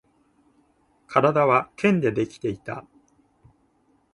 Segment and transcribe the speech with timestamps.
[1.05, 2.87] 体は剣でできていた